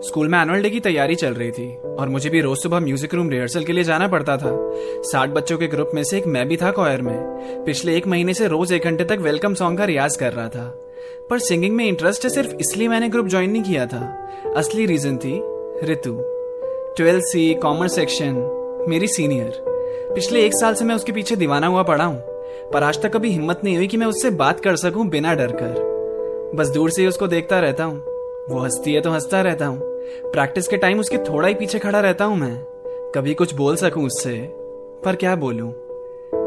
School 0.00 0.28
में 0.28 0.38
annual 0.38 0.62
day 0.62 0.70
की 0.70 0.80
तैयारी 0.80 1.14
चल 1.14 1.34
रही 1.34 1.50
थी 1.50 1.66
और 1.90 2.08
मुझे 2.08 2.30
भी 2.30 2.40
रोज 2.40 2.58
सुबह 2.58 2.80
म्यूज़िक 2.80 3.14
रूम 3.14 3.30
रिहर्सल 3.30 3.64
के 3.64 3.72
लिए 3.72 3.84
जाना 3.84 4.06
पड़ता 4.08 4.36
था। 4.36 4.50
साठ 5.04 5.30
बच्चों 5.30 5.56
के 5.58 5.66
ग्रुप 5.66 5.90
में 5.94 6.02
से 6.02 6.18
एक 6.18 6.26
मैं 6.26 6.46
भी 6.48 6.56
था 6.56 6.70
कॉयर 6.70 7.00
में। 7.02 7.64
पिछले 7.64 7.96
एक 7.96 8.06
महीने 8.06 8.34
से 8.34 8.46
रोज 8.48 8.72
एक 8.72 8.84
घंटे 8.84 9.04
तक 9.04 9.18
वेलकम 9.20 9.54
सॉन्ग 9.54 9.78
का 9.78 9.84
रियाज 9.84 10.16
कर 10.16 10.32
रहा 10.32 10.48
था। 10.48 10.66
पर 11.30 11.38
सिंगिंग 11.38 11.74
में 11.76 11.84
इंटरेस्ट 11.84 12.24
है 12.24 12.30
सिर्फ़ 12.30 12.54
इसलिए 12.56 12.88
मैंने 12.88 13.08
ग्रुप 13.08 13.26
ज्वाइन 13.26 13.50
नहीं 13.50 13.62
किया 13.62 13.86
था। 13.86 14.00
असली 14.56 14.86
रीजन 14.86 15.16
थी 15.16 15.34
Ritu 15.84 16.12
twelfth 16.96 17.24
C 17.24 17.52
commerce 17.54 17.94
section 17.94 18.86
मेरी 18.88 19.06
सीनियर 19.06 19.62
पिछले 20.14 20.44
एक 20.46 20.54
साल 20.54 20.74
से 20.74 20.84
मैं 20.84 20.94
उसके 20.94 21.12
पीछे 21.12 21.36
दीवाना 21.36 21.66
हुआ 21.66 21.82
पड़ा 21.82 22.04
हूँ, 22.04 22.20
पर 22.72 22.82
आज 22.82 23.02
तक 23.02 23.12
कभी 23.12 23.30
हिम्मत 23.30 23.60
नहीं 23.64 23.76
हुई 23.76 23.86
कि 23.86 23.96
मैं 23.96 24.06
उससे 24.06 24.30
बात 24.36 24.60
कर 24.60 24.76
सकूँ 24.76 25.08
बिना 25.08 25.34
डर 25.34 25.52
कर। 25.52 26.56
बस 26.56 26.68
दूर 26.68 26.90
से 26.90 27.02
ही 27.02 27.08
उसको 27.08 27.26
देखता 27.26 27.58
रहता 27.60 27.84
हूँ। 27.84 28.17
वो 28.48 28.58
हंसती 28.58 28.92
है 28.94 29.00
तो 29.00 29.10
हंसता 29.10 29.40
रहता 29.40 29.66
हूँ। 29.66 29.78
प्रैक्टिस 30.32 30.68
के 30.68 30.76
टाइम 30.76 31.00
उसके 31.00 31.18
थोड़ा 31.18 31.48
ही 31.48 31.54
पीछे 31.54 31.78
खड़ा 31.78 32.00
रहता 32.00 32.24
हूँ 32.24 32.36
मैं। 32.36 32.56
कभी 33.14 33.34
कुछ 33.34 33.54
बोल 33.54 33.76
सकूँ 33.76 34.04
उससे, 34.06 34.36
पर 35.04 35.16
क्या 35.16 35.34
बोलूँ? 35.36 35.72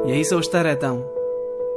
यही 0.10 0.24
सोचता 0.24 0.62
रहता 0.62 0.88
हूँ। 0.88 1.04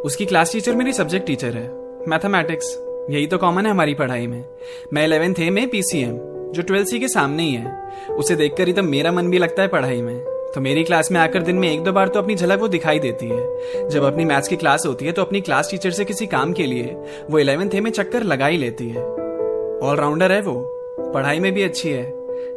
उसकी 0.03 0.27
क्लास 0.27 0.53
टीचर 0.53 0.75
मेरी 0.75 0.93
सब्जेक्ट 0.93 1.27
टीचर 1.27 1.55
है। 1.55 1.67
मैथमेटिक्स 2.09 2.77
यही 3.11 3.27
तो 3.27 3.39
कॉमन 3.39 3.67
है 3.67 3.71
हमारी 3.71 3.95
पढ़ाई 3.95 4.27
में। 4.27 4.45
मैं 4.93 5.05
इलेवेंथ 5.05 5.41
ए 5.41 5.51
में 5.51 5.69
पीसीएम 5.69 6.17
जो 6.53 6.63
ट्वेल्थ 6.63 6.89
सी 6.89 6.99
के 6.99 7.09
सामने 7.09 7.43
ही 7.43 7.55
है। 7.55 7.93
उसे 8.11 8.37
देखकर 8.37 8.67
ही 8.67 8.73
तो 8.73 8.83
मेरा 8.83 9.13
मन 9.13 9.31
भी 9.31 9.39
लगता 9.39 9.63
है 9.63 9.69
पढ़ाई 9.69 10.01
में। 10.03 10.19
तो 10.55 10.61
मेरी 10.61 10.85
क्लास 10.85 11.11
में 11.13 11.21
आकर 11.21 11.43
दिन 11.43 11.57
में 11.57 11.71
एक 11.73 11.83
दो 11.85 11.93
बार 11.93 12.09
तो 12.09 12.21
अपनी 12.21 12.35
झलक 12.35 12.61
वो 12.61 12.69
दिखाई 12.69 12.99
देती 12.99 13.27
है। 13.27 13.89
जब 13.89 14.05
अपनी 14.05 14.25
मैथ्स 14.25 14.49
की 14.49 14.57
क्लास 14.57 14.87
होती 14.87 15.07
है 15.07 15.13
तो 15.13 15.23
अपनी 15.23 15.41
क्लास 15.41 15.71
टीचर 15.71 15.91
से 15.91 16.05
किसी 16.05 16.27
काम 16.27 16.53
के 16.53 16.67
लिए 16.67 16.97
वो 17.31 17.39
इलेवेंथ 17.39 17.75
ए 17.75 17.81
में 17.81 17.91
चक्कर 17.91 18.23
लगा 18.23 18.47
ही 18.47 18.57
लेती 18.57 18.89
है। 18.89 19.24
ऑलराउंडर 19.85 20.33
है 20.33 20.41
वो। 20.41 20.71
पढ़ाई 21.15 21.39
में 21.39 21.55
भी 21.55 21.63
अच्छी 21.63 21.91
है, 21.91 22.13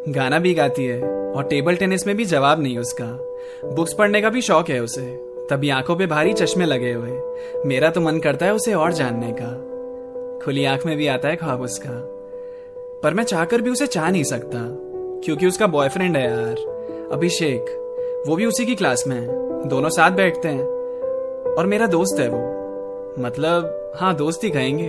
गाना 0.10 0.40
भी 0.40 0.54
गाती 0.54 0.86
है, 0.86 1.02
और 1.34 1.44
टेबल 1.44 1.76
टेनिस 1.76 2.08
में 2.08 2.18
भी 2.18 2.26
जवाब 2.26 2.62
नहीं 2.62 2.78
उसका। 2.78 3.06
बुक्स 3.74 3.94
पढ़ने 3.94 4.22
का 4.22 4.30
भी 4.30 4.42
शौक 4.42 4.70
है 4.70 4.80
उसे। 4.80 5.06
तभी 5.50 5.70
आँखों 5.70 5.96
पे 5.96 6.06
भारी 6.06 6.34
चश्मे 6.34 6.66
लगे 6.66 6.94
हुए। 6.94 7.22
मेरा 7.66 7.90
तो 7.90 8.02
मन 8.02 8.20
करता 8.20 8.46
है 8.46 8.54
उसे 8.54 8.74
और 8.74 8.94
जानने 8.94 9.36
का। 9.40 9.64
खुली 10.46 10.66
आँख 10.66 10.86
में 10.86 10.98
भी 10.98 11.08
आता 11.08 11.30
है 11.30 11.36
ख्वाब 11.36 11.62
उसका। 11.62 12.14
पर 13.04 13.14
मैं 13.14 13.24
चाहकर 13.24 13.62
भी 13.62 13.70
उसे 13.70 13.88
चाह 13.88 14.12
नहीं 14.12 14.24
सकता, 14.24 14.60
क्योंकि 15.26 15.48
उसका 15.48 15.68
बॉयफ्रेंड 15.68 16.18
है 16.18 16.24
यार। 16.24 16.56
अभिषेक, 17.12 17.66
वो 18.28 18.36
भी 18.36 18.46
उसी 18.46 18.66
की 18.66 18.76
क्लास 18.76 19.04
में 19.08 19.16
है। 19.16 19.28
दोनों 19.68 19.90
साथ 19.90 20.12
बैठते 20.12 20.48
हैं। 20.48 20.66
और 21.54 21.66
मेरा 21.66 21.88
दोस्त 21.88 22.20
है 22.20 22.30
वो। 22.30 22.57
मतलब 23.20 23.94
हाँ 23.96 24.16
दोस्त 24.16 24.44
ही 24.44 24.50
कहेंगे। 24.50 24.88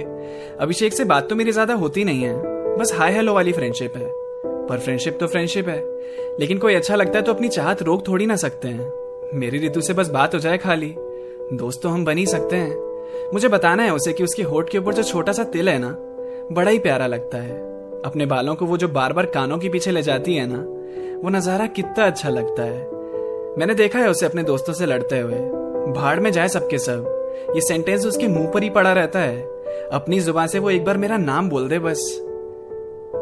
अभिषेक 0.61 0.93
से 0.93 1.05
बात 1.05 1.29
तो 1.29 1.37
मेरी 1.37 1.53
ज़्यादा 1.53 1.75
होती 1.75 2.05
नहीं 2.05 2.23
है। 2.23 2.35
बस 2.77 2.93
हाय 2.95 3.13
हेलो 3.13 3.35
वाली 3.35 3.53
फ्रेंडशिप 3.53 3.97
है। 3.97 4.11
पर 4.69 4.79
फ्रेंडशिप 4.79 5.17
तो 5.21 5.27
फ्रेंडशिप 5.27 5.69
है। 5.69 5.79
लेकिन 6.41 6.59
कोई 6.59 6.75
अच्छा 6.75 6.97
लगता 6.97 7.19
है 7.19 7.25
तो 7.25 7.33
अपनी 7.35 7.49
चाहत 7.49 7.83
रोक 7.83 8.07
थोड़ी 8.09 8.27
ना 8.27 8.37
सकते 8.37 8.69
हैं। 8.69 8.91
मेरी 9.35 9.67
ऋतु 9.67 9.81
से 9.81 9.93
बस 9.93 10.09
बात 10.09 10.35
हो 10.35 10.39
जाए 10.39 10.59
खाली। 10.59 10.95
दोस्त 11.53 11.83
तो 11.83 11.89
हम 11.89 12.05
बन 12.05 12.19
ही 12.19 12.27
सकते 12.27 12.57
हैं। 12.57 13.31
मुझे 13.33 13.49
बताना 13.49 13.83
है 13.83 13.95
उसे 13.95 14.13
कि 14.13 14.25
उसके 14.25 14.43
होठ 14.43 14.71
के 14.71 14.79
ऊपर 14.79 14.95
जो 14.95 15.03
छोटा 15.03 15.33
सा 15.33 15.45
तिल 15.45 15.69
है 15.69 15.79
ना, 15.79 15.97
बड़ा 16.53 16.71
ही 16.71 16.79
प्यारा 16.79 17.07
लगता 17.07 17.39
है। 17.39 17.57
अपने 18.05 18.27
बालों 18.27 18.55
को 18.55 18.67
वो 18.67 18.77
जो 18.77 18.89
बार 18.89 19.13
बार 19.13 19.27
कानों 19.27 19.59
के 19.59 19.69
पीछे 19.69 19.91
ले 19.91 20.03
जाती 20.03 20.35
है 20.35 20.47
ना, 20.47 20.59
वो 21.25 21.31
नज़ारा 21.31 21.67
कितना 21.67 22.07
अच्छा 22.07 22.29
लगता 22.29 22.63
है। 22.63 23.57
मैंने 23.59 23.75
देखा 23.75 23.99
है 23.99 24.11
उसे 24.11 24.27
अपने 24.27 24.43
दोस्तों 24.43 24.73
से 24.73 24.87
लड़ते 24.87 25.19
हुए। 25.19 25.39
भाड़ 25.93 26.21
में 26.21 26.31
जाए 26.33 26.49
सबके 26.49 26.79
सब। 26.79 27.15
ये 27.55 27.61
सेंटेंस 27.61 28.07
उसके 28.07 28.29
मुँह 28.29 28.51
पर 28.51 28.63
ही 28.63 28.71
पड़ा 28.71 28.93
रहता 28.93 29.19
है। 29.19 29.43
अपनी 29.93 30.21
ज़ुबान 30.21 30.47
से 30.47 30.59
वो 30.59 30.71
एक 30.71 30.85
बार 30.85 30.97
मेरा 30.97 31.17
नाम 31.17 31.49
बोल 31.49 31.69
दे 31.69 31.79
बस। 31.79 32.21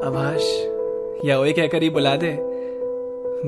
आभाष 0.04 0.42
या 1.24 1.38
वो 1.38 1.52
कहकर 1.52 1.82
ही 1.82 1.90
बुला 1.90 2.16
दे। 2.16 2.38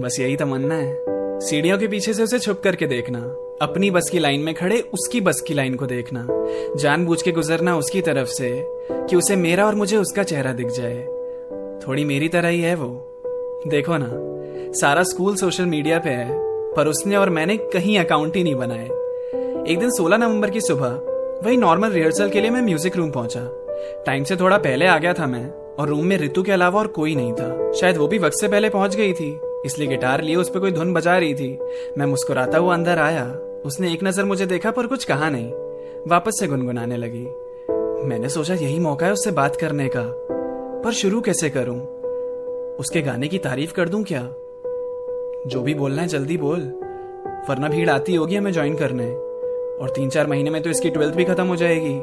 बस 0.00 0.16
यही 0.20 0.36
तमन्ना 0.36 0.74
है। 0.74 1.04
सीढ़ियों 1.40 1.78
के 1.78 1.88
पीछे 1.88 2.14
से 2.14 2.22
उसे 2.22 2.38
छुप 2.38 2.60
करके 2.60 2.86
देखना। 2.86 3.18
अपनी 3.62 3.90
बस 3.90 4.10
की 4.10 4.18
लाइन 4.18 4.40
में 4.40 4.54
खड़े 4.54 4.80
उसकी 4.80 5.20
बस 5.20 5.40
की 5.40 5.54
लाइन 5.54 5.74
को 5.74 5.86
देखना। 5.86 6.26
जानबूझ 6.76 7.22
के 7.22 7.32
गुजरना 7.32 7.76
उसकी 7.76 8.00
तरफ़ 8.00 8.28
से, 8.28 8.64
कि 8.92 9.16
उसे 9.16 9.36
मेरा 9.36 9.66
और 9.66 9.74
मुझे 9.74 9.96
उसका 9.96 10.22
चेहरा 10.22 10.52
दिख 10.52 10.66
जाए। 10.66 11.06
थोड़ी 11.86 12.04
मेरी 12.04 12.28
तरह 12.28 12.48
ही 12.48 12.60
है 12.60 12.74
वो। 12.74 13.22
देखो 13.66 13.96
ना, 13.96 14.08
सारा 14.72 15.02
स्कूल 15.02 15.36
सोशल 15.36 15.64
मीडिया 15.64 15.98
पे 15.98 16.10
है, 16.10 16.28
पर 16.74 16.86
उसने 16.86 17.16
और 17.16 17.30
मैंने 17.30 17.56
कहीं 17.56 17.98
अकाउंट 17.98 18.36
ही 18.36 18.44
नहीं 18.44 18.54
बनाए। 18.54 18.88
एक 19.68 19.78
दिन 19.78 19.90
16 19.90 20.16
नवंबर 20.16 20.50
की 20.50 20.60
सुबह, 20.60 20.88
वही 21.44 21.56
नॉर्मल 21.56 21.90
रिहर्सल 21.90 22.30
के 22.30 22.40
लिए 22.40 22.50
मैं 22.50 22.62
म्यूज़िक 22.62 22.96
रूम 22.96 23.10
पहुँचा। 23.10 23.40
टाइम 24.06 24.24
से 24.24 24.36
थोड़ा 24.36 24.58
पहले 24.58 24.86
आ 24.86 24.98
गया 24.98 25.12
था 25.12 25.26
मैं, 25.26 25.74
और 25.74 25.88
रूम 25.88 26.04
में 26.04 26.18
ऋतु 26.18 26.42
के 26.42 26.52
अलावा 26.52 26.80
और 26.80 26.86
कोई 26.86 27.14
नहीं 27.14 27.32
था। 27.32 27.72
शायद 27.72 27.96
वो 27.96 28.06
भी 28.06 28.18
वक्त 28.18 28.36
से 28.40 28.48
पहले 28.48 28.70
पहुँच 28.70 28.96
गई 28.96 29.12
थी, 29.12 29.40
इसलिए 29.66 29.88
गिटार 29.88 30.22
लिए 30.22 30.36
उस 30.36 30.50
पर 30.50 30.60
कोई 30.60 30.72
धुन 30.72 30.94
बजा 30.94 31.18
रही 31.18 31.34
थी। 31.34 31.58
मैं 31.98 32.06
मुस्कुराता 32.06 32.58
हुआ 32.58 32.74
अंदर 32.74 32.98
आया, 32.98 33.24
उसने 33.64 33.92
एक 33.92 34.04
नज़र 34.04 34.24
मुझे 34.24 34.46
देखा, 34.46 34.70
पर 34.70 34.86
कुछ 34.86 35.04
कहा 35.04 35.30
नहीं। 35.30 35.52
वापस 36.06 36.40
से 36.40 36.46
गुनगुनाने 36.46 36.96
लगी। 36.96 37.26
मैंने 38.08 38.28
सोचा 38.28 38.54
यही 38.54 38.78
मौका 38.78 39.06
है 39.06 39.12
उससे 39.12 39.30
बात 39.30 39.56
करने 39.56 39.88
का, 39.88 40.02
पर 40.84 40.92
शुरू 40.92 41.20
कैसे 41.20 41.50
करूँ? 41.50 41.80
उसके 42.76 43.02
गाने 43.02 43.28
की 43.28 43.38
तारीफ़ 43.38 43.72
कर 43.72 43.88
दूँ 43.88 44.04
क्या? 44.04 44.22
जो 45.46 45.62
भी 45.62 45.74
बोलना 45.74 46.02
है 46.02 46.08
जल्दी 46.08 46.36
बोल, 46.36 46.60
वरना 47.48 47.68
भीड़ 47.68 47.90
आती 47.90 48.14
होगी 48.14 48.36
हमें 48.36 48.52
ज्वाइन 48.52 48.74
करने। 48.74 49.27
और 49.80 49.90
तीन 49.90 50.10
चार 50.10 50.26
महीने 50.26 50.50
में 50.50 50.62
तो 50.62 50.70
इसकी 50.70 50.90
ट्वेल्थ 50.90 51.14
भी 51.14 51.24
खत्म 51.24 51.46
हो 51.46 51.56
जाएगी। 51.56 51.94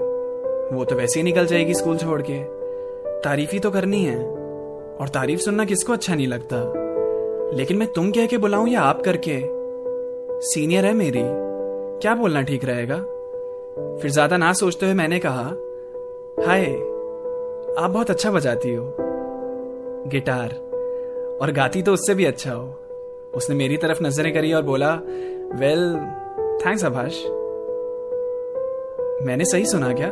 वो 0.75 0.86
तो 0.86 0.96
वैसे 0.96 1.19
ही 1.19 1.24
निकल 1.24 1.46
जाएगी 1.46 1.74
स्कूल 1.74 1.97
छोड़ 1.97 2.22
के। 2.22 2.44
तारीफ़ 3.22 3.52
ही 3.52 3.59
तो 3.59 3.72
करनी 3.72 4.03
है। 4.03 4.19
और 5.02 5.09
तारीफ़ 5.09 5.40
सुनना 5.40 5.66
किसको 5.66 5.94
अच्छा 5.94 6.16
नहीं 6.16 6.28
लगता? 6.28 6.58
लेकिन 7.58 7.78
मैं 7.78 7.88
तुम 7.88 8.12
कह 8.12 8.25
के 8.25 8.38
बुलाऊं 8.38 8.68
या 8.68 8.81
आप 8.81 9.02
करके? 9.02 9.41
सीनियर 10.41 10.86
है 10.86 10.94
मेरी। 10.94 11.24
क्या 12.02 12.16
बोलना 12.16 12.41
ठीक 12.41 12.66
रहेगा? 12.66 12.97
फिर 14.02 14.12
ज़्यादा 14.12 14.38
ना 14.38 14.53
सोचते 14.53 14.86
हुए 14.86 14.96
मैंने 14.96 15.19
कहा, 15.19 15.44
हाय, 16.47 16.66
आप 17.80 17.90
बहुत 17.90 18.09
अच्छा 18.09 18.31
बजाती 18.31 18.74
हो। 18.74 18.96
गिटार। 20.07 20.50
और 21.42 21.52
गाती 21.52 21.81
तो 21.81 21.94
उससे 21.94 22.13
भी 22.13 22.25
अच्छा 22.25 22.52
हो। 22.52 22.80
उसने 23.36 23.56
मेरी 23.56 23.78
तरफ़ 23.78 24.03
नज़रें 24.03 24.34
करी 24.34 24.53
और 24.53 24.62
बोला, 24.62 24.94
वेल, 25.56 25.96
थैंक्स 26.66 26.86
आभाष 26.86 27.24
मैंने 29.21 29.45
सही 29.45 29.65
सुना 29.65 29.93
क्या? 29.93 30.07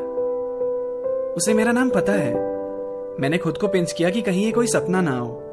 उसे 1.33 1.53
मेरा 1.53 1.71
नाम 1.71 1.89
पता 1.89 2.13
है। 2.13 2.33
मैंने 3.19 3.37
खुद 3.37 3.57
को 3.57 3.67
पिंच 3.67 3.91
किया 3.91 4.09
कि 4.09 4.21
कहीं 4.21 4.45
ये 4.45 4.51
कोई 4.51 4.67
सपना 4.67 5.01
ना 5.01 5.11
हो। 5.11 5.43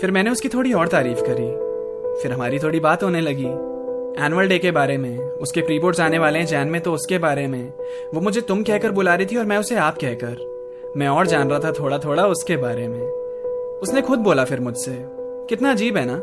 फिर 0.00 0.10
मैंने 0.10 0.30
उसकी 0.30 0.48
थोड़ी 0.48 0.72
और 0.72 0.88
तारीफ़ 0.88 1.20
करी। 1.20 1.50
फिर 2.22 2.32
हमारी 2.32 2.58
थोड़ी 2.58 2.80
बात 2.80 3.02
होने 3.02 3.20
लगी। 3.20 3.46
एनुअल 4.24 4.48
डे 4.48 4.58
के 4.58 4.70
बारे 4.70 4.98
में, 4.98 5.18
उसके 5.18 5.60
प्री 5.60 5.78
बोर्ड्स 5.78 6.00
आने 6.00 6.18
वाले 6.18 6.38
हैं 6.38 6.46
जैन 6.46 6.68
में 6.68 6.80
तो 6.80 6.92
उसके 6.92 7.18
बारे 7.18 7.46
में। 7.46 7.72
वो 8.14 8.20
मुझे 8.20 8.40
तुम 8.40 8.62
कहकर 8.62 8.90
बुला 8.90 9.14
रही 9.14 9.26
थी 9.26 9.36
और 9.36 9.44
मैं 9.44 9.58
उसे 9.58 9.76
आप 9.76 9.94
कहकर। 9.94 10.36
मैं 10.96 11.08
और 11.08 11.26
जान 11.26 11.50
रहा 11.50 11.58
था 11.58 11.72
थोड़ा 11.72 11.98
थोड़ा 11.98 12.26
उसके 12.26 12.56
बारे 12.56 12.88
में। 12.88 13.02
उसने 13.82 14.02
खुद 14.02 14.18
बोला 14.18 14.44
फिर 14.44 14.60
मुझसे, 14.60 14.96
कितना 15.48 15.70
अजीब 15.70 15.96
है 15.96 16.04
ना? 16.06 16.22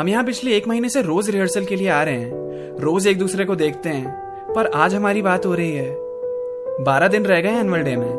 हम 0.00 0.08
यहाँ 0.08 0.24
पिछले 0.24 0.56
एक 0.56 0.68
महीने 0.68 0.88
से 0.88 1.02
रोज 1.02 1.30
रिहर्सल 1.30 1.64
के 1.64 1.76
लिए 1.76 1.88
आ 1.88 2.02
रहे 2.02 2.14
हैं। 2.14 2.32
रोज 2.80 3.06
एक 3.06 3.18
दूसरे 3.18 3.44
को 3.44 3.56
देखते 3.56 3.88
हैं। 3.88 4.25
पर 4.56 4.66
आज 4.66 4.94
हमारी 4.94 5.22
बात 5.22 5.46
हो 5.46 5.54
रही 5.54 5.72
है। 5.72 5.96
बारह 6.84 7.08
दिन 7.08 7.24
रह 7.24 7.40
गए 7.40 7.48
एनुअल 7.48 7.82
डे 7.82 7.96
में। 7.96 8.14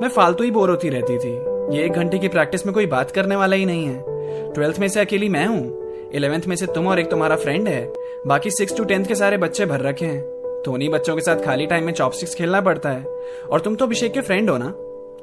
मैं 0.00 0.08
फालतू 0.08 0.44
ही 0.44 0.50
बोर 0.50 0.70
होती 0.70 0.88
रहती 0.88 1.18
थी। 1.18 1.30
ये 1.76 1.84
एक 1.84 1.92
घंटे 1.92 2.18
की 2.18 2.28
प्रैक्टिस 2.28 2.66
में 2.66 2.74
कोई 2.74 2.86
बात 2.86 3.10
करने 3.10 3.36
वाला 3.36 3.56
ही 3.56 3.66
नहीं 3.66 3.86
है। 3.86 4.04
ट्वेल्थ 4.52 4.78
में 4.78 4.88
से 4.88 5.00
अकेली 5.00 5.28
मैं 5.28 5.46
हूँ। 5.46 6.10
इलेवेंथ 6.10 6.42
में 6.48 6.56
से 6.56 6.66
तुम 6.66 6.86
और 6.86 7.00
एक 7.00 7.10
तुम्हारा 7.10 7.36
फ्रेंड 7.36 7.68
है। 7.68 7.92
बाकी 8.26 8.50
सिक्स 8.50 8.76
टू 8.76 8.84
टेंथ 8.84 9.04
के 9.04 9.14
सारे 9.14 9.36
बच्चे 9.36 9.66
भर 9.66 9.80
रखे 9.80 10.06
हैं। 10.06 10.22
तो 10.64 10.72
उन्हीं 10.72 10.90
बच्चों 10.90 11.14
के 11.14 11.20
साथ 11.20 11.36
खाली 11.36 11.66
टाइम 11.66 11.84
में 11.84 11.92
चॉपस्टिक्स 11.92 12.34
खेलना 12.34 12.60
पड़ता 12.60 12.90
है। 12.90 13.04
और 13.50 13.60
तुम 13.60 13.74
तो 13.74 13.84
अभिषेक 13.84 14.12
के 14.12 14.20
फ्रेंड 14.20 14.50
हो 14.50 14.58
ना? 14.58 14.70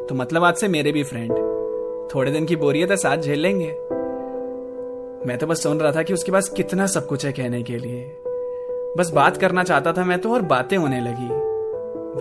तो 0.06 0.16
मतलब 0.16 0.44
आज 0.44 0.56
से 0.56 0.68
मेरे 0.68 0.92
भी 0.92 1.04
फ्रेंड 1.04 1.31
थोड़े 2.16 2.31
दिन 2.31 2.45
की 2.45 2.56
बोरियत 2.56 2.92
है, 2.92 2.98
साथ 2.98 3.18
झेल 3.18 3.39
लेंगे। 3.39 3.72
मैं 5.28 5.38
तो 5.38 5.48
बस 5.48 5.63
सुन 5.63 5.80
रहा 5.80 5.92
था 5.92 6.04
कि 6.04 6.13
उसके 6.13 6.31
पास 6.31 6.50
कितना 6.50 6.88
सब 6.88 7.07
कुछ 7.07 7.25
है 7.25 7.31
कहने 7.31 7.63
के 7.63 7.78
लिए। 7.78 8.25
बस 8.97 9.12
बात 9.12 9.38
करना 9.38 9.63
चाहता 9.63 9.94
था 9.94 10.03
मैं 10.03 10.19
तो 10.19 10.33
और 10.33 10.42
बातें 10.42 10.77
होने 10.77 11.00
लगी। 11.01 11.27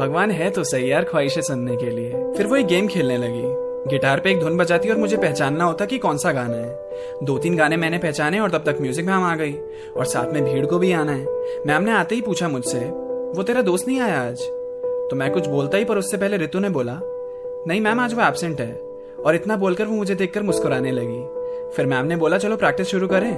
भगवान 0.00 0.30
है 0.30 0.50
तो 0.50 0.64
सही 0.64 0.92
यार 0.92 1.04
ख्वाहिशें 1.04 1.42
सुनने 1.42 1.76
के 1.76 1.90
लिए। 1.90 2.32
फिर 2.36 2.46
वो 2.46 2.56
एक 2.56 2.66
गेम 2.66 2.86
खेलने 2.86 3.16
लगी। 3.16 3.42
गिटार 3.90 4.20
पे 4.20 4.30
एक 4.30 4.40
धुन 4.40 4.56
बजाती 4.56 4.90
और 4.90 4.96
मुझे 4.96 5.16
पहचानना 5.16 5.64
होता 5.64 5.84
कि 5.84 5.98
कौन 5.98 6.16
सा 6.16 6.32
गाना 6.32 6.56
है। 6.56 6.90
दो 7.22 7.38
तीन 7.38 7.56
गाने 7.56 7.76
मैंने 7.76 7.98
पहचाने 7.98 8.40
और 8.40 8.50
तब 8.50 8.64
तक 8.66 8.78
म्यूज़िक 8.80 9.06
मैम 9.06 9.22
आ 9.22 9.36
गई। 9.36 9.52
और 9.96 10.04
साथ 10.04 10.32
में 10.32 10.44
भीड़ 10.44 10.66
को 10.66 10.78
भी 10.78 10.92
आना 10.92 11.12
है। 11.12 11.26
मैम 11.66 11.82
ने 11.82 11.92
आते 11.92 12.14
ही 12.14 12.20
पूछा 12.20 12.48
मुझसे, 12.48 12.78
वो 12.78 13.42
तेरा 13.42 13.62
दोस्त 13.62 13.88
नहीं 13.88 14.00
आया 14.00 14.20
आज? 14.22 14.42
तो 15.10 15.16
मैं 15.16 15.30
कुछ 15.30 15.46
बोलता 15.46 15.78
ही 15.78 15.84
पर 15.84 15.98
उससे 15.98 16.16
पहले 16.16 16.36
रितु 16.36 16.58
ने 16.58 16.70
बोला, 16.70 17.00
नहीं 17.68 17.80
मैम, 17.80 18.00
आज 18.00 18.14
वो 18.14 18.22
एबसेंट 18.22 18.60
है। 18.60 18.80
और 19.26 19.34
इतना 19.34 19.56
बोलकर 19.56 19.84
वो 19.84 19.96
मुझे 19.96 20.14
देखकर 20.14 20.42
मुस्कुराने 20.42 20.90
लगी। 20.90 21.22
फिर 21.76 21.86
मैम 21.86 22.06
ने 22.06 22.16
बोला, 22.16 22.38
चलो 22.38 22.56
प्रैक्टिस 22.56 22.86
शुरू 22.86 23.08
करें। 23.08 23.32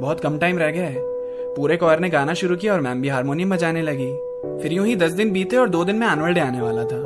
बहुत 0.00 0.20
कम 0.20 0.38
टाइम 0.38 0.58
रह 0.58 0.70
गया 0.70 0.84
है। 0.84 1.15
पूरे 1.56 1.76
कॉर 1.76 1.98
ने 1.98 2.08
गाना 2.10 2.32
शुरू 2.34 2.56
किया 2.56 2.72
और 2.72 2.80
मैम 2.80 3.00
भी 3.02 3.08
हारमोनियम 3.08 3.50
बजाने 3.50 3.82
लगी। 3.82 4.12
फिर 4.62 4.72
यूँ 4.72 4.86
ही 4.86 4.96
दस 4.96 5.12
दिन 5.12 5.30
बीते 5.32 5.56
और 5.56 5.68
दो 5.68 5.84
दिन 5.84 5.96
में 5.96 6.06
एनुअल 6.06 6.34
डे 6.34 6.40
आने 6.40 6.60
वाला 6.60 6.82
था। 6.82 6.98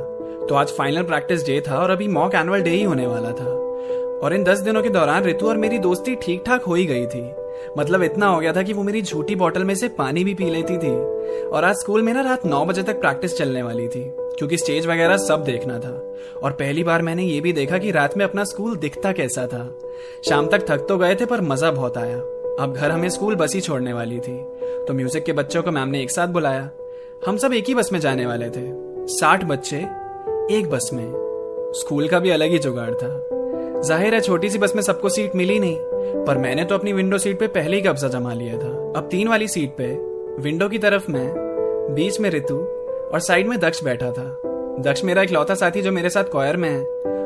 तो 0.47 0.55
आज 0.55 0.69
फाइनल 0.69 1.03
प्रैक्टिस 1.03 1.45
डे 1.47 1.61
था 1.69 1.79
और 1.79 1.91
अभी 1.91 2.09
मॉक 2.09 2.35
एनुअल 2.35 2.63
डे 2.63 2.71
ही 2.71 2.83
होने 2.83 3.07
वाला 3.07 3.31
था। 3.31 3.45
और 4.23 4.35
इन 4.35 4.45
दस 4.45 4.59
दिनों 4.59 4.83
के 4.83 4.89
दौरान 4.89 5.25
ऋतु 5.25 5.49
और 5.49 5.57
मेरी 5.57 5.79
दोस्ती 5.79 6.15
ठीक 6.15 6.43
ठाक 6.47 6.63
हो 6.63 6.75
ही 6.75 6.87
गई 6.87 7.07
थी। 7.07 7.23
मतलब 7.79 8.03
इतना 8.03 8.27
हो 8.27 8.41
गया 8.41 8.53
था 8.53 8.63
कि 8.63 8.73
वो 8.73 8.83
मेरी 8.83 9.03
झूठी 9.03 9.35
बॉटल 9.35 9.65
में 9.65 9.75
से 9.75 9.89
पानी 9.89 10.25
भी 10.25 10.35
पी 10.35 10.51
लेती 10.51 10.79
थी। 10.79 10.93
और 11.49 11.65
आज 11.65 11.77
स्कूल 11.77 12.03
में 12.03 12.13
ना 12.15 12.21
रात 12.21 12.47
नौ 12.47 12.65
बजे 12.65 12.83
तक 12.83 13.01
प्रैक्टिस 13.01 13.37
चलने 13.39 13.63
वाली 13.63 13.89
थी, 13.89 14.05
क्योंकि 14.39 14.57
स्टेज 14.57 14.87
वगैरह 14.87 15.17
सब 15.17 15.45
देखना 15.45 15.79
था। 15.79 15.95
और 16.43 16.53
पहली 16.53 16.85
बार 16.85 17.03
मैंने 17.03 17.25
ये 17.25 17.41
भी 17.41 17.53
देखा 17.53 17.79
कि 17.79 17.91
रात 17.91 18.17
में 18.17 18.25
अपना 18.25 18.45
स्कूल 18.45 18.77
दिखता 18.77 19.13
कैसा 19.13 19.47
था। 19.47 19.65
शाम 20.29 20.49
तक 20.49 20.69
थक 20.71 20.87
तो 20.89 20.99
गए 20.99 21.15
थे 21.15 21.27
पर 21.27 21.41
मज़ा 21.41 21.71
बहुत 21.71 21.99
आया। 21.99 22.21
अब 22.61 22.75
घर 22.75 22.91
हमें 22.91 23.09
स्कूल 23.09 23.35
बस 23.35 23.55
ही 23.55 23.61
छोड़ने 23.61 23.93
वाली 23.93 24.19
थी। 24.19 24.37
तो 24.89 24.95
म्यूज़िक 24.95 25.25
के 25.25 25.33
बच्चों 25.33 25.63
को 25.63 25.71
मैम 25.71 25.89
ने 25.89 26.03
एक 26.03 26.11
साथ 26.11 26.29
बुलाया। 26.29 26.69
हम 27.27 27.37
सब 27.37 27.53
एक 27.53 27.65
ही 27.65 27.75
बस 27.75 27.93
में 27.93 27.99
जाने 28.01 28.27
वाले 28.27 28.49
थे। 28.51 28.63
साठ 29.09 29.45
बच्चे 29.45 29.77
एक 30.57 30.69
बस 30.71 30.91
में। 30.93 31.13
स्कूल 31.77 32.09
का 32.09 32.19
भी 32.19 32.31
अलग 32.31 32.51
ही 32.51 32.59
जुगाड़ 32.59 32.91
था। 32.93 33.09
ज़ाहिर 33.81 34.15
है 34.15 34.21
छोटी 34.21 34.51
सी 34.51 34.59
बस 34.59 34.75
में 34.77 34.83
सबको 34.83 35.09
सीट 35.09 35.37
मिली 35.37 35.59
नहीं, 35.61 35.77
पर 36.27 36.39
मैंने 36.39 36.65
तो 36.65 36.75
अपनी 36.75 36.93
विंडो 36.93 37.19
सीट 37.19 37.39
पे 37.41 37.47
पहले 37.49 37.77
ही 37.77 37.83
कब्जा 37.83 38.09
जमा 38.09 38.33
लिया 38.33 38.59
था। 38.59 38.69
अब 38.97 39.09
तीन 39.11 39.29
वाली 39.29 39.49
सीट 39.49 39.71
पे 39.79 39.87
विंडो 40.43 40.69
की 40.69 40.79
तरफ़ 40.79 41.11
मैं, 41.11 41.29
बीच 41.95 42.21
में 42.21 42.31
ऋतु 42.31 42.57
और 42.57 43.21
साइड 43.21 43.49
में 43.49 43.59
दक्ष 43.59 43.85
बैठा 43.85 44.11
था। 44.11 44.25
दक्ष 44.83 45.05
मेरा 45.05 45.23
एक 45.23 45.31
लौता 45.31 45.55
साथी 45.55 45.83
जो 45.83 45.93
मेरे 45.93 46.11
साथ 46.11 46.25
कॉयर 46.25 46.57
में 46.57 46.69
है, 46.69 46.81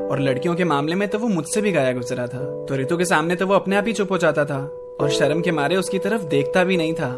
और 0.04 0.20
लड़कियों 0.20 0.54
के 0.54 0.64
मामले 0.64 0.94
में 0.94 1.08
तो 1.08 1.18
वो 1.18 1.28
मुझसे 1.28 1.60
भी 1.60 1.72
गाया 1.72 1.92
गुजरा 1.92 2.26
था। 2.26 2.44
तो 2.68 2.76
ऋतु 2.76 2.96
के 2.96 3.04
सामने 3.04 3.36
तो 3.36 3.46
वो 3.46 3.54
अपने 3.54 3.76
आप 3.76 3.86
ही 3.86 3.92
चुप 3.92 4.12
हो 4.12 4.18
जाता 4.18 4.44
था। 4.44 4.62
और 5.00 5.10
शर्म 5.10 5.40
के 5.40 5.50
मारे 5.50 5.76
उसकी 5.76 5.98
तरफ़ 5.98 6.22
देखता 6.22 6.64
भी 6.64 6.76
नहीं 6.76 6.94
था। 6.94 7.16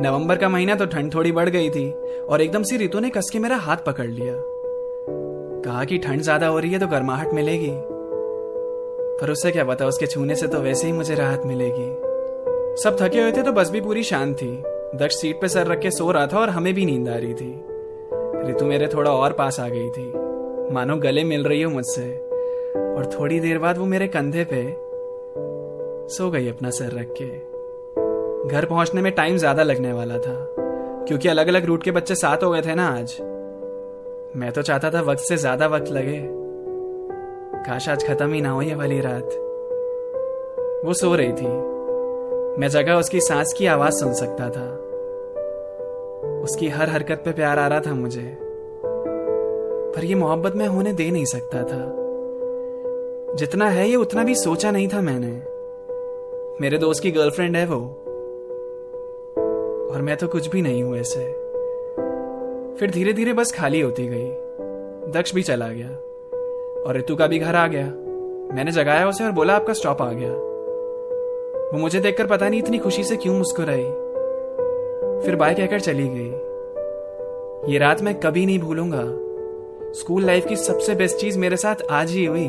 नवंबर 0.00 0.36
का 0.36 0.48
महीना 0.48 0.74
तो 0.74 0.86
ठंड 0.86 1.14
थोड़ी 1.14 1.32
बढ़ 1.32 1.48
गई 1.48 1.70
थी, 1.70 1.90
और 2.22 2.40
एकदम 2.40 2.62
से 2.62 2.76
ऋतु 2.76 3.00
ने 3.00 3.10
कस 3.10 3.30
के 3.30 3.38
मेरा 3.38 3.56
हाथ 3.56 3.76
पकड़ 3.76 4.06
लिया। 4.06 4.34
कहा 5.64 5.84
कि 5.84 5.98
ठंड 5.98 6.20
ज़्यादा 6.20 6.46
हो 6.46 6.58
रही 6.58 6.72
है 6.72 6.78
तो 6.78 6.86
गर्माहट 6.86 7.32
मिलेगी। 7.34 7.72
पर 9.20 9.30
उससे 9.30 9.50
क्या 9.50 9.64
पता, 9.64 9.86
उसके 9.86 10.06
छूने 10.06 10.34
से 10.34 10.46
तो 10.48 10.60
वैसे 10.60 10.86
ही 10.86 10.92
मुझे 10.92 11.14
राहत 11.14 11.42
मिलेगी। 11.46 11.88
सब 12.82 12.96
थके 13.00 13.20
हुए 13.20 13.32
थे 13.32 13.42
तो 13.42 13.52
बस 13.52 13.70
भी 13.70 13.80
पूरी 13.80 14.02
शांत 14.02 14.36
थी। 14.36 14.50
दक्ष 14.96 15.16
सीट 15.16 15.40
पे 15.40 15.48
सर 15.48 15.66
रख 15.66 15.80
के 15.80 15.90
सो 15.90 16.10
रहा 16.10 16.26
था 16.26 16.38
और 16.38 16.50
हमें 16.50 16.72
भी 16.74 16.84
नींद 16.86 17.08
आ 17.08 17.16
रही 17.16 17.34
थी। 17.34 17.52
रितु 18.46 18.64
मेरे 18.64 18.86
थोड़ा 18.86 19.10
और 19.10 19.32
पास 19.32 19.60
आ 19.60 19.68
गई 19.68 19.88
थी। 19.90 20.12
मानो 20.74 20.96
गले 20.96 21.24
मिल 21.24 21.44
रही 21.44 21.62
हो 21.62 21.70
मुझसे। 21.70 22.10
और 22.88 23.10
थोड़ी 23.18 23.40
देर 23.40 23.58
बाद 23.58 23.78
वो 23.78 23.86
मेरे 23.86 24.08
कंधे 24.08 24.44
पे 24.44 24.62
सो 26.08 26.30
गई 26.30 26.48
अपना 26.48 26.70
सर 26.70 26.92
रख 26.92 27.08
के। 27.20 27.24
घर 28.48 28.64
पहुँचने 28.64 29.02
में 29.02 29.10
टाइम 29.12 29.36
ज़्यादा 29.36 29.62
लगने 29.62 29.92
वाला 29.92 30.18
था, 30.18 30.34
क्योंकि 31.08 31.28
अलग 31.28 31.48
अलग 31.48 31.64
रूट 31.64 31.82
के 31.82 31.90
बच्चे 31.90 32.14
साथ 32.14 32.42
हो 32.44 32.50
गए 32.50 32.62
थे 32.62 32.74
ना 32.74 32.86
आज। 32.88 33.16
मैं 34.36 34.50
तो 34.52 34.62
चाहता 34.62 34.90
था 34.90 35.00
वक्त 35.00 35.20
से 35.20 35.36
ज़्यादा 35.36 35.66
वक्त 35.66 35.90
लगे। 35.90 36.20
काश 37.66 37.88
आज 37.88 38.06
खत्म 38.06 38.32
ही 38.32 38.40
ना 38.40 38.50
हो 38.50 38.62
ये 38.62 38.74
वाली 38.74 39.00
रात। 39.00 39.28
वो 40.84 40.92
सो 40.92 41.14
रही 41.14 41.32
थी। 41.32 41.48
मैं 42.60 42.68
जगह 42.68 42.94
उसकी 42.94 43.20
सांस 43.20 43.52
की 43.52 43.66
आवाज़ 43.66 43.94
सुन 43.94 44.14
सकता 44.14 44.48
था। 44.50 44.66
उसकी 46.42 46.68
हर 46.68 46.90
हरकत 46.90 47.22
पे 47.24 47.32
प्यार 47.32 47.58
आ 47.58 47.66
रहा 47.66 47.80
था 47.80 47.94
मुझे। 47.94 48.36
पर 49.94 50.04
ये 50.04 50.14
मोहब्बत 50.14 50.56
में 50.56 50.66
होने 50.66 50.92
दे 50.92 51.10
नहीं 51.10 51.24
सकता 51.24 51.62
था। 51.62 51.84
जितना 53.36 53.68
है 53.68 53.88
ये 53.88 53.96
उतना 53.96 54.24
भी 54.24 54.34
सोचा 54.34 54.70
नहीं 54.70 54.88
था 54.88 55.00
मैंने। 55.00 55.57
मेरे 56.60 56.78
दोस्त 56.78 57.02
की 57.02 57.10
गर्लफ्रेंड 57.10 57.56
है 57.56 57.66
वो। 57.66 57.76
और 59.94 60.02
मैं 60.02 60.16
तो 60.16 60.28
कुछ 60.28 60.48
भी 60.48 60.62
नहीं 60.62 60.82
हूँ 60.82 60.96
ऐसे। 60.96 61.32
फिर 62.76 62.90
धीरे 62.90 63.12
धीरे 63.12 63.32
बस 63.32 63.52
खाली 63.52 63.80
होती 63.80 64.06
गई। 64.06 64.28
दक्ष 65.12 65.34
भी 65.34 65.42
चला 65.42 65.68
गया। 65.68 65.88
और 66.82 66.96
ऋतु 66.96 67.16
का 67.16 67.26
भी 67.26 67.38
घर 67.38 67.54
आ 67.54 67.66
गया। 67.66 67.86
मैंने 68.54 68.70
जगाया 68.70 69.08
उसे 69.08 69.24
और 69.24 69.30
बोला, 69.30 69.56
आपका 69.56 69.72
स्टॉप 69.72 70.02
आ 70.02 70.12
गया। 70.12 70.32
वो 71.72 71.78
मुझे 71.78 72.00
देखकर 72.00 72.26
पता 72.26 72.48
नहीं 72.48 72.62
इतनी 72.62 72.78
खुशी 72.78 73.04
से 73.04 73.16
क्यों 73.16 73.34
मुस्कुराई। 73.34 73.84
फिर 75.26 75.36
बाय 75.36 75.54
कहकर 75.54 75.80
चली 75.80 76.08
गई। 76.08 76.30
ये 77.72 77.78
रात 77.78 78.02
मैं 78.02 78.20
कभी 78.20 78.46
नहीं 78.46 78.58
भूलूँगा। 78.58 79.04
स्कूल 79.92 80.24
लाइफ 80.24 80.46
की 80.46 80.56
सबसे 80.56 80.94
बेस्ट 80.94 81.16
चीज़ 81.16 81.38
मेरे 81.38 81.56
साथ 81.56 81.76
आज 81.90 82.10
ही 82.10 82.24
हुई। 82.24 82.46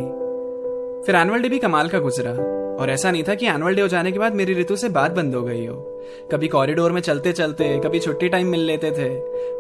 फिर 1.06 1.15
एनुअल 1.15 1.41
डे 1.41 1.50
भी 1.50 1.59
कमाल 1.59 1.89
का 1.89 2.00
गुजरा। 2.00 2.58
और 2.79 2.89
ऐसा 2.89 3.11
नहीं 3.11 3.23
था 3.23 3.35
कि 3.35 3.47
एनुअल 3.47 3.75
डे 3.75 3.81
हो 3.81 3.87
जाने 3.87 4.11
के 4.11 4.19
बाद 4.19 4.35
मेरी 4.35 4.53
ऋतु 4.53 4.75
से 4.75 4.89
बात 4.89 5.11
बंद 5.11 5.35
हो 5.35 5.41
गई 5.43 5.65
हो। 5.65 5.75
कभी 6.31 6.47
कॉरिडोर 6.47 6.91
में 6.91 7.01
चलते 7.01 7.31
चलते, 7.31 7.77
कभी 7.79 7.99
छुट्टी 7.99 8.29
टाइम 8.29 8.47
मिल 8.47 8.59
लेते 8.59 8.91
थे। 8.91 9.09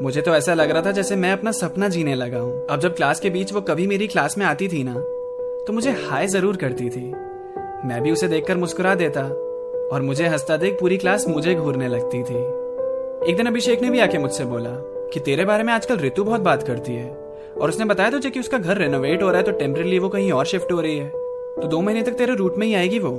मुझे 0.03 0.21
तो 0.21 0.35
ऐसा 0.35 0.53
लग 0.53 0.71
रहा 0.71 0.81
था 0.81 0.91
जैसे 0.91 1.15
मैं 1.15 1.31
अपना 1.31 1.51
सपना 1.51 1.89
जीने 1.89 2.15
लगा 2.15 2.39
हूँ। 2.39 2.65
अब 2.67 2.79
जब 2.79 2.95
क्लास 2.95 3.19
के 3.19 3.29
बीच 3.29 3.53
वो 3.53 3.61
कभी 3.61 3.87
मेरी 3.87 4.07
क्लास 4.07 4.37
में 4.37 4.45
आती 4.45 4.67
थी 4.67 4.83
ना 4.83 4.93
तो 5.67 5.73
मुझे 5.73 5.91
हाय 6.01 6.27
ज़रूर 6.27 6.57
करती 6.57 6.89
थी। 6.89 7.05
मैं 7.87 8.01
भी 8.01 8.11
उसे 8.11 8.27
देखकर 8.27 8.57
मुस्कुरा 8.57 8.95
देता 8.95 9.23
और 9.91 10.01
मुझे 10.01 10.27
हंसता 10.27 10.57
देख 10.57 10.77
पूरी 10.79 10.97
क्लास 10.97 11.27
मुझे 11.27 11.55
घूरने 11.55 11.87
लगती 11.87 12.23
थी। 12.23 12.39
एक 13.29 13.37
दिन 13.37 13.47
अभिषेक 13.47 13.81
ने 13.81 13.89
भी 13.89 13.99
आके 13.99 14.17
मुझसे 14.17 14.45
बोला 14.45 14.69
कि 15.13 15.19
तेरे 15.19 15.45
बारे 15.45 15.63
में 15.63 15.73
आजकल 15.73 15.99
ऋतु 15.99 16.23
बहुत 16.23 16.41
बात 16.41 16.63
करती 16.63 16.93
है। 16.93 17.07
और 17.51 17.69
उसने 17.69 17.85
बताया 17.85 18.09
तुझे 18.09 18.29
कि 18.29 18.39
उसका 18.39 18.57
घर 18.57 18.77
रेनोवेट 18.77 19.23
हो 19.23 19.29
रहा 19.29 19.37
है 19.37 19.43
तो 19.43 19.51
टेम्परेली 19.51 19.99
वो 19.99 20.09
कहीं 20.09 20.31
और 20.31 20.45
शिफ्ट 20.45 20.71
हो 20.71 20.81
रही 20.81 20.97
है। 20.97 21.18
तो 21.59 21.67
दो 21.67 21.81
महीने 21.81 22.03
तक 22.03 22.11
तेरे 22.11 22.35
रूट 22.35 22.57
में 22.57 22.67
ही 22.67 22.73
आएगी 22.73 22.99
वो। 22.99 23.11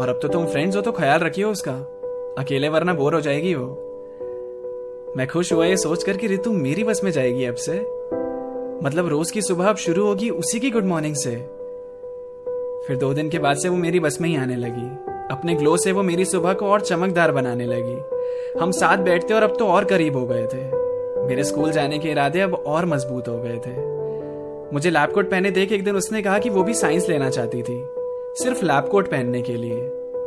और 0.00 0.08
अब 0.08 0.18
तो 0.22 0.28
तुम 0.28 0.46
फ्रेंड्स 0.46 0.76
हो 0.76 0.82
तो 0.82 0.92
ख्याल 0.92 1.18
रखियो 1.18 1.50
उसका। 1.50 1.72
अकेले 2.38 2.68
वरना 2.68 2.94
बोर 2.94 3.14
हो 3.14 3.20
जाएगी 3.20 3.54
वो। 3.54 3.66
मैं 5.16 5.26
खुश 5.26 5.52
हुआ 5.52 5.66
ये 5.66 5.76
सोचकर 5.76 6.16
कि 6.16 6.26
रितु 6.26 6.52
मेरी 6.52 6.84
बस 6.84 7.00
में 7.04 7.10
जाएगी 7.10 7.44
अब 7.44 7.54
से। 7.54 7.72
मतलब 8.86 9.08
रोज 9.08 9.30
की 9.30 9.42
सुबह 9.42 9.68
अब 9.68 9.76
शुरू 9.76 10.06
होगी 10.06 10.30
उसी 10.30 10.60
की 10.60 10.70
गुड 10.70 10.84
मॉर्निंग 10.84 11.14
से। 11.14 11.30
फिर 12.86 12.96
दो 12.96 13.14
दिन 13.14 13.30
के 13.30 13.38
बाद 13.38 13.56
से 13.56 13.68
वो 13.68 13.76
मेरी 13.76 14.00
बस 14.00 14.18
में 14.20 14.28
ही 14.28 14.36
आने 14.36 14.56
लगी। 14.56 14.88
अपने 15.34 15.54
ग्लो 15.54 15.76
से 15.76 15.92
वो 15.92 16.02
मेरी 16.02 16.24
सुबह 16.24 16.52
को 16.52 16.66
और 16.66 16.80
चमकदार 16.80 17.32
बनाने 17.32 17.66
लगी। 17.66 18.60
हम 18.60 18.70
साथ 18.70 18.98
बैठते 18.98 19.34
और 19.34 19.42
अब 19.42 19.56
तो 19.58 19.66
और 19.66 19.84
करीब 19.84 20.16
हो 20.16 20.26
गए 20.26 20.46
थे। 20.46 20.64
मेरे 21.26 21.44
स्कूल 21.44 21.70
जाने 21.70 21.98
के 21.98 22.08
इरादे 22.08 22.40
अब 22.40 22.54
और 22.54 22.86
मज़बूत 22.86 23.28
हो 23.28 23.38
गए 23.38 23.56
थे। 23.56 23.89
मुझे 24.72 24.90
लैब 24.90 25.12
कोट 25.12 25.30
पहने 25.30 25.50
देख 25.50 25.72
एक 25.72 25.84
दिन 25.84 25.96
उसने 25.96 26.20
कहा 26.22 26.38
कि 26.38 26.50
वो 26.50 26.62
भी 26.62 26.74
साइंस 26.74 27.08
लेना 27.08 27.30
चाहती 27.30 27.62
थी। 27.62 27.84
सिर्फ़ 28.42 28.64
लैब 28.64 28.88
कोट 28.88 29.10
पहनने 29.10 29.40
के 29.42 29.56
लिए, 29.56 29.78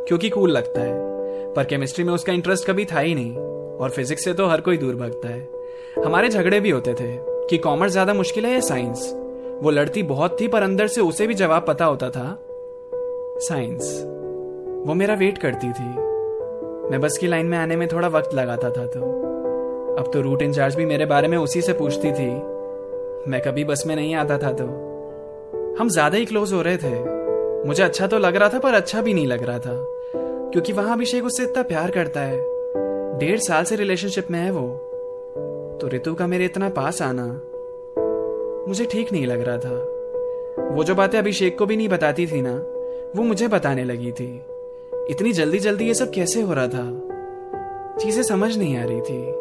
क्योंकि 0.08 0.28
कूल 0.28 0.50
लगता 0.50 0.80
है। 0.80 1.52
पर 1.54 1.64
केमिस्ट्री 1.64 2.04
में 2.04 2.12
उसका 2.12 2.32
इंटरेस्ट 2.32 2.66
कभी 2.66 2.84
था 2.84 3.00
ही 3.00 3.14
नहीं, 3.14 3.34
और 3.34 3.90
फिजिक्स 3.90 4.24
से 4.24 4.34
तो 4.34 4.46
हर 4.46 4.60
कोई 4.60 4.76
दूर 4.76 4.94
भगता 4.94 5.28
है। 5.28 6.04
हमारे 6.04 6.28
झगड़े 6.28 6.60
भी 6.60 6.70
होते 6.70 6.94
थे 6.94 7.10
कि 7.48 7.58
कॉमर्स 7.58 7.92
ज़्यादा 7.92 8.14
मुश्किल 8.14 8.46
है 8.46 8.52
या 8.52 8.60
साइंस 8.60 9.10
वो 9.62 9.70
लड़ती 9.70 10.02
बहुत 10.02 10.40
थी, 10.40 10.48
पर 10.48 10.62
अंदर 10.62 10.86
से 10.86 11.00
उसे 11.00 11.26
भी 11.26 11.34
जवाब 11.34 11.64
पता 11.68 11.84
होता 11.84 12.10
था 12.10 12.38
साइंस 13.40 14.00
वो 14.86 14.94
मेरा 14.94 15.14
वेट 15.14 15.38
करती 15.38 15.68
थी। 15.68 15.88
मैं 16.90 17.00
बस 17.00 17.18
की 17.18 17.26
लाइन 17.26 17.46
में 17.46 17.58
आने 17.58 17.76
में 17.76 17.88
थोड़ा 17.88 18.08
वक्त 18.08 18.34
लगाता 18.34 18.70
था 18.70 18.86
तो। 18.86 19.00
अब 19.98 20.10
तो 20.12 20.20
रूट 20.20 20.42
इंचार्ज 20.42 20.74
भी 20.76 20.86
मेरे 20.86 21.06
बारे 21.06 21.28
में 21.28 21.38
उसी 21.38 21.60
से 21.62 21.72
पूछती 21.72 22.12
थी 22.12 22.32
मैं 23.28 23.40
कभी 23.40 23.64
बस 23.64 23.82
में 23.86 23.96
नहीं 23.96 24.14
आता 24.14 24.38
था 24.38 24.52
तो। 24.52 24.64
हम 25.78 25.88
ज़्यादा 25.88 26.18
ही 26.18 26.24
क्लोज 26.24 26.52
हो 26.52 26.62
रहे 26.62 26.76
थे। 26.76 26.94
मुझे 27.68 27.82
अच्छा 27.82 28.06
तो 28.06 28.18
लग 28.18 28.36
रहा 28.36 28.48
था, 28.48 28.58
पर 28.58 28.74
अच्छा 28.74 29.00
भी 29.00 29.14
नहीं 29.14 29.26
लग 29.26 29.42
रहा 29.42 29.58
था। 29.58 29.86
क्योंकि 30.52 30.72
वहाँ 30.72 30.92
अभिषेक 30.92 31.24
उससे 31.24 31.42
इतना 31.42 31.62
प्यार 31.62 31.90
करता 31.90 32.20
है। 32.20 32.38
डेढ़ 33.18 33.38
साल 33.38 33.64
से 33.64 33.76
रिलेशनशिप 33.76 34.30
में 34.30 34.38
है 34.38 34.50
वो। 34.50 34.68
तो 35.80 35.88
ऋतु 35.88 36.14
का 36.14 36.26
मेरे 36.26 36.44
इतना 36.44 36.68
पास 36.68 37.02
आना, 37.02 37.26
मुझे 38.68 38.84
ठीक 38.84 39.12
नहीं 39.12 39.26
लग 39.26 39.40
रहा 39.40 39.58
था। 39.58 40.74
वो 40.74 40.84
जो 40.84 40.94
बातें 40.94 41.18
अभिषेक 41.18 41.58
को 41.58 41.66
भी 41.66 41.76
नहीं 41.76 41.88
बताती 41.88 42.26
थी 42.26 42.42
ना, 42.42 42.54
वो 43.16 43.22
मुझे 43.22 43.48
बताने 43.48 43.84
लगी 43.84 44.12
थी। 44.12 44.42
इतनी 45.10 45.32
जल्दी 45.32 45.58
जल्दी 45.58 45.86
ये 45.86 45.94
सब 45.94 46.10
कैसे 46.10 46.40
हो 46.40 46.52
रहा 46.52 46.66
था? 46.66 47.00
चीज़ें 47.98 48.22
समझ 48.22 48.58
नहीं 48.58 48.76
आ 48.78 48.84
रही 48.84 49.00
थी। 49.00 49.32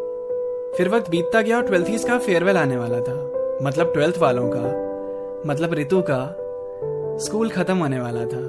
फिर 0.77 0.89
वक्त 0.89 1.09
बीतता 1.09 1.41
गया 1.41 1.57
और 1.57 1.63
ट्वेल्थ 1.63 2.07
का 2.07 2.17
फेयरवेल 2.17 2.57
आने 2.57 2.77
वाला 2.77 2.99
था। 2.99 3.42
मतलब 3.63 3.93
ट्वेल्थ 3.93 4.17
वालों 4.17 4.49
का 4.53 4.83
मतलब 5.49 5.73
ऋतु 5.73 6.01
का, 6.01 6.37
स्कूल 7.17 7.49
खत्म 7.49 7.77
होने 7.77 7.99
वाला 7.99 8.25
था। 8.25 8.39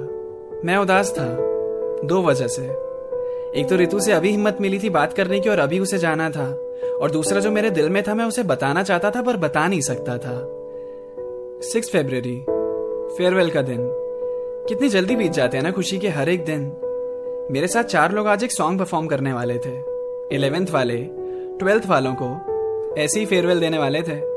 मैं 0.65 0.77
उदास 0.77 1.11
था, 1.19 1.25
दो 2.07 2.21
वजह 2.21 2.47
से। 2.47 2.61
एक 3.59 3.65
तो 3.69 3.75
ऋतु 3.75 3.99
से 3.99 4.11
अभी 4.11 4.29
हिम्मत 4.29 4.57
मिली 4.61 4.79
थी 4.79 4.89
बात 4.89 5.13
करने 5.13 5.39
की 5.39 5.49
और 5.49 5.59
अभी 5.59 5.79
उसे 5.79 5.97
जाना 5.97 6.29
था, 6.29 6.59
और 7.01 7.11
दूसरा 7.11 7.39
जो 7.39 7.51
मेरे 7.51 7.69
दिल 7.69 7.89
में 7.89 8.03
था, 8.03 8.15
मैं 8.15 8.25
उसे 8.25 8.43
बताना 8.43 8.83
चाहता 8.83 9.11
था 9.11 9.21
पर 9.21 9.37
बता 9.37 9.67
नहीं 9.67 9.81
सकता 9.81 10.17
था। 10.17 10.51
सिक्स 11.61 11.89
फेब्रवरी 11.89 12.45
फेयरवेल 13.17 13.49
का 13.49 13.61
दिन। 13.61 13.77
कितनी 14.69 14.89
जल्दी 14.89 15.15
बीत 15.15 15.31
जाते 15.31 15.57
हैं 15.57 15.63
ना 15.63 15.71
खुशी 15.71 15.99
के 15.99 16.07
हर 16.07 16.29
एक 16.29 16.45
दिन। 16.45 16.61
मेरे 17.51 17.67
साथ 17.67 17.83
चार 17.83 18.11
लोग 18.11 18.27
आज 18.27 18.43
एक 18.43 18.51
सॉन्ग 18.51 18.79
परफॉर्म 18.79 19.07
करने 19.07 19.33
वाले 19.33 19.57
थे। 19.57 19.79
इलेवेंथ 20.35 20.67
वाले, 20.71 20.97
ट्वेल्थ 21.59 21.83
वालों 21.87 22.15
को 22.21 22.95
ऐसे 22.97 23.19
ही 23.19 23.25
फेयरवेल 23.25 23.59
देने 23.59 23.77
वाले 23.77 24.01
थे। 24.01 24.34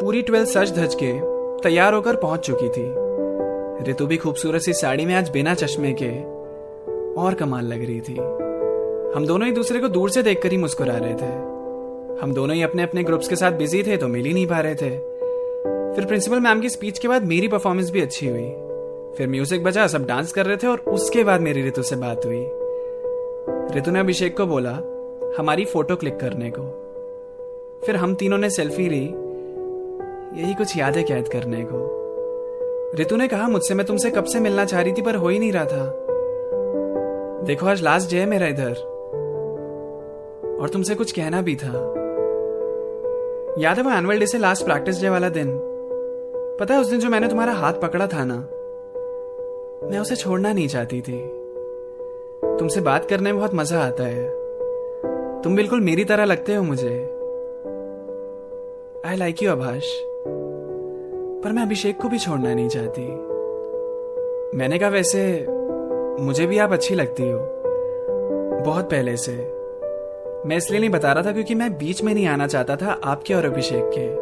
पूरी 0.00 0.20
ट्वेल्थ 0.22 0.48
सच 0.48 0.70
धज 0.70 0.94
के 0.94 1.12
तैयार 1.62 1.94
होकर 1.94 2.16
पहुँच 2.16 2.40
चुकी 2.40 2.68
थी। 2.68 3.90
ऋतु 3.90 4.06
भी 4.06 4.16
खूबसूरत 4.16 4.60
सी 4.60 4.72
साड़ी 4.72 5.06
में 5.06 5.14
आज 5.14 5.30
बिना 5.30 5.54
चश्मे 5.54 5.92
के 6.02 6.10
और 7.20 7.34
कमाल 7.34 7.64
लग 7.64 7.84
रही 7.84 8.00
थी। 8.00 8.14
हम 9.16 9.26
दोनों 9.26 9.48
एक 9.48 9.54
दूसरे 9.54 9.80
को 9.80 9.88
दूर 9.88 10.10
से 10.10 10.22
देखकर 10.22 10.52
ही 10.52 10.56
मुस्कुरा 10.56 10.96
रहे 10.96 11.14
थे। 11.14 11.32
हम 12.22 12.32
दोनों 12.34 12.56
ही 12.56 12.62
अपने 12.62 12.82
अपने 12.82 13.02
ग्रुप्स 13.02 13.28
के 13.28 13.36
साथ 13.36 13.52
बिज़ी 13.52 13.82
थे 13.82 13.96
तो 13.96 14.08
मिल 14.08 14.24
ही 14.24 14.32
नहीं 14.32 14.46
पा 14.46 14.60
रहे 14.60 14.74
थे। 14.74 14.90
फिर 15.94 16.06
प्रिंसिपल 16.06 16.40
मैम 16.40 16.60
की 16.60 16.68
स्पीच 16.68 16.98
के 16.98 17.08
बाद 17.08 17.24
मेरी 17.24 17.48
परफॉर्मेंस 17.48 17.90
भी 17.90 18.00
अच्छी 18.00 18.26
हुई। 18.26 18.48
फिर 19.16 19.28
म्यूज़िक 19.28 19.64
बजा, 19.64 19.86
सब 19.86 20.06
डांस 20.06 20.32
कर 20.32 20.46
रहे 20.46 20.56
थे 20.56 20.66
और 20.66 20.78
उसके 20.78 21.24
बाद 21.24 21.40
मेरी 21.40 21.68
ऋतु 21.68 21.82
से 21.82 21.96
बात 21.96 22.26
हुई। 22.26 22.44
ऋतु 23.78 23.90
ने 23.90 24.00
अभिषेक 24.00 24.36
को 24.36 24.46
बोला, 24.46 24.80
हमारी 25.38 25.64
फ़ोटो 25.64 25.96
क्लिक 25.96 26.16
करने 26.16 26.50
को। 26.50 26.62
फिर 27.86 27.96
हम 27.96 28.14
तीनों 28.14 28.38
ने 28.38 28.50
सेल्फी 28.50 28.88
ली 28.88 29.06
यही 30.34 30.54
कुछ 30.54 30.76
यादें 30.76 31.04
कैद 31.04 31.28
करने 31.28 31.66
को। 31.72 31.98
रितु 32.94 33.16
ने 33.16 33.28
कहा, 33.28 33.48
मुझसे 33.48 33.74
मैं 33.74 33.86
तुमसे 33.86 34.10
कब 34.10 34.24
से 34.24 34.40
मिलना 34.40 34.64
चाह 34.64 34.80
रही 34.80 34.92
थी, 34.92 35.02
पर 35.02 35.14
हो 35.14 35.28
ही 35.28 35.38
नहीं 35.38 35.52
रहा 35.52 35.64
था। 35.64 36.04
देखो, 37.44 37.66
आज 37.66 37.82
लास्ट 37.82 38.10
डे 38.10 38.16
है 38.16 38.26
मेरा 38.26 38.46
इधर। 38.46 38.72
और 40.60 40.68
तुमसे 40.68 40.94
कुछ 40.94 41.12
कहना 41.12 41.42
भी 41.42 41.56
था। 41.56 41.72
याद 43.58 43.76
है, 43.76 43.82
वो 43.82 43.90
एनुअल 43.90 44.18
डे 44.18 44.26
से 44.26 44.38
लास्ट 44.38 44.64
प्रैक्टिस 44.64 45.00
डे 45.00 45.08
वाला 45.08 45.28
दिन? 45.28 45.60
पता 46.60 46.74
है, 46.74 46.80
उस 46.80 46.90
दिन 46.90 47.00
जो 47.00 47.08
मैंने 47.08 47.28
तुम्हारा 47.28 47.52
हाथ 47.52 47.72
पकड़ा 47.72 48.06
था 48.06 48.24
ना, 48.24 48.36
मैं 49.90 49.98
उसे 49.98 50.16
छोड़ना 50.16 50.52
नहीं 50.52 50.68
चाहती 50.68 51.00
थी। 51.00 51.18
तुमसे 52.58 52.80
बात 52.80 53.04
करने 53.04 53.32
में 53.32 53.38
बहुत 53.38 53.54
मज़ा 53.54 53.80
आता 53.80 54.04
है। 54.04 54.30
तुम 55.42 55.56
बिल्कुल 55.56 55.80
मेरी 55.80 56.04
तरह 56.04 56.24
लगते 56.24 56.54
हो 56.54 56.62
मुझे। 56.62 57.14
आई 59.06 59.16
लाइक 59.16 59.42
यू 59.42 59.52
आभाष 59.52 59.84
पर 61.44 61.52
मैं 61.52 61.62
अभिषेक 61.62 62.00
को 62.00 62.08
भी 62.08 62.18
छोड़ना 62.18 62.54
नहीं 62.54 62.68
चाहती। 62.68 63.02
मैंने 64.58 64.78
कहा, 64.78 64.88
वैसे 64.88 65.46
मुझे 66.22 66.46
भी 66.46 66.58
आप 66.58 66.72
अच्छी 66.72 66.94
लगती 66.94 67.30
हो। 67.30 67.38
बहुत 68.66 68.84
पहले 68.84 69.16
से। 69.16 69.32
मैं 70.46 70.56
इसलिए 70.56 70.80
नहीं 70.80 70.90
बता 70.90 71.12
रहा 71.12 71.22
था 71.22 71.32
क्योंकि 71.32 71.54
मैं 71.54 71.72
बीच 71.72 72.02
में 72.04 72.14
नहीं 72.14 72.26
आना 72.26 72.46
चाहता 72.46 72.76
था 72.76 73.00
आपके 73.04 73.34
और 73.34 73.44
अभिषेक 73.44 73.84
के। 73.84 74.14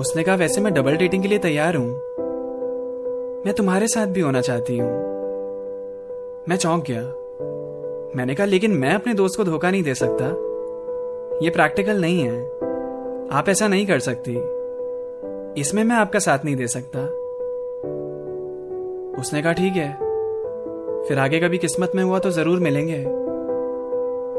उसने 0.00 0.22
कहा, 0.22 0.34
वैसे 0.34 0.60
मैं 0.60 0.74
डबल 0.74 0.96
डेटिंग 0.96 1.22
के 1.22 1.28
लिए 1.28 1.38
तैयार 1.38 1.76
हूँ। 1.76 1.88
मैं 3.46 3.54
तुम्हारे 3.56 3.88
साथ 3.88 4.06
भी 4.06 4.20
होना 4.20 4.40
चाहती 4.40 4.78
हूँ। 4.78 4.88
मैं 6.48 6.56
चौंक 6.56 6.84
गया। 6.90 7.02
मैंने 8.16 8.34
कहा, 8.34 8.46
लेकिन 8.46 8.70
मैं 8.70 8.94
अपने 8.94 9.14
दोस्त 9.14 9.36
को 9.36 9.44
धोखा 9.44 9.70
नहीं 9.70 9.82
दे 9.82 9.94
सकता। 9.94 10.24
ये 11.44 11.50
प्रैक्टिकल 11.50 12.00
नहीं 12.00 12.20
है। 12.20 12.46
आप 13.32 13.44
ऐसा 13.48 13.68
नहीं 13.68 13.86
कर 13.86 13.98
सकती। 13.98 14.55
इसमें 15.58 15.84
मैं 15.84 15.96
आपका 15.96 16.18
साथ 16.18 16.38
नहीं 16.44 16.56
दे 16.56 16.66
सकता। 16.66 17.00
उसने 19.20 19.42
कहा, 19.42 19.52
ठीक 19.52 19.72
है। 19.72 19.92
फिर 21.08 21.18
आगे 21.18 21.40
कभी 21.40 21.58
किस्मत 21.58 21.92
में 21.94 22.04
हुआ 22.04 22.18
तो 22.18 22.30
ज़रूर 22.30 22.58
मिलेंगे। 22.58 23.04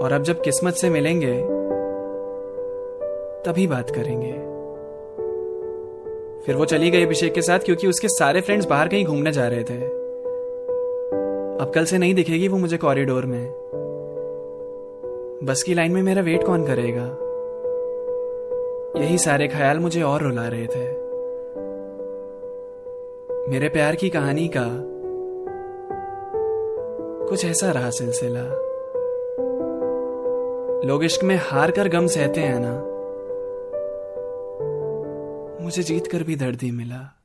और 0.03 0.13
अब 0.13 0.23
जब 0.23 0.41
किस्मत 0.41 0.73
से 0.73 0.89
मिलेंगे, 0.89 1.41
तभी 3.43 3.67
बात 3.67 3.89
करेंगे। 3.89 4.31
फिर 6.45 6.55
वो 6.55 6.65
चली 6.65 6.91
गई 6.91 7.05
अभिषेक 7.05 7.33
के 7.33 7.41
साथ 7.41 7.59
क्योंकि 7.59 7.87
उसके 7.87 8.07
सारे 8.07 8.41
फ्रेंड्स 8.41 8.65
बाहर 8.65 8.87
कहीं 8.87 9.05
घूमने 9.05 9.31
जा 9.31 9.47
रहे 9.47 9.63
थे। 9.63 9.79
अब 11.57 11.71
कल 11.75 11.85
से 11.85 11.97
नहीं 11.97 12.13
दिखेगी 12.13 12.47
वो 12.47 12.57
मुझे 12.57 12.77
कॉरिडोर 12.77 13.25
में। 13.25 13.49
बस 15.43 15.63
की 15.63 15.73
लाइन 15.73 15.91
में 15.91 16.01
मेरा 16.01 16.21
वेट 16.21 16.43
कौन 16.43 16.65
करेगा? 16.65 17.17
यही 19.01 19.17
सारे 19.17 19.47
ख्याल 19.47 19.79
मुझे 19.79 20.01
और 20.01 20.21
रुला 20.21 20.47
रहे 20.47 20.67
थे। 20.67 21.06
मेरे 23.49 23.69
प्यार 23.69 23.95
की 23.95 24.09
कहानी 24.09 24.47
का 24.47 24.65
कुछ 27.29 27.45
ऐसा 27.45 27.71
रहा 27.71 27.89
सिलसिला। 27.89 28.43
लोग 30.87 31.03
इश्क 31.03 31.23
में 31.23 31.39
हार 31.41 31.71
कर 31.71 31.87
गम 31.87 32.07
सहते 32.07 32.41
हैं 32.41 32.59
ना। 32.59 32.97
मुझे 35.63 35.83
जीत 35.83 36.07
कर 36.07 36.23
भी 36.23 36.35
दर्द 36.35 36.59
ही 36.61 36.71
मिला। 36.71 37.16